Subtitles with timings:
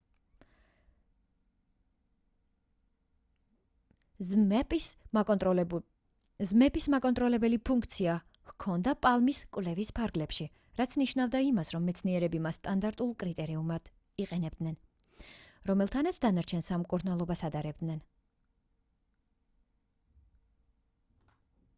[4.29, 4.85] zmapp-ს
[5.17, 8.15] მაკონტროლებელი ფუნქცია
[8.53, 10.47] ჰქონდა palm-ის კვლევის ფარგლებში
[10.81, 13.93] რაც ნიშნავდა იმას რომ მეცნიერები მას სტანდარტულ კრიტერიუმად
[14.27, 14.81] იყენებდნენ
[15.73, 18.01] რომელთანაც დანარჩენ სამ მკურნალობას ადარებდნენ